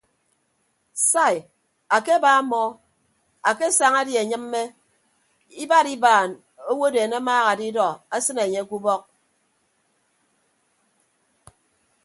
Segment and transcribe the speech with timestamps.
[1.09, 1.35] Sai
[1.95, 2.67] akeba mọọ
[3.49, 4.61] akesaña die anyịmme
[5.63, 6.29] ibad ibaan
[6.69, 9.01] owodeen amaaha adidọ asịne anye ke ubọk.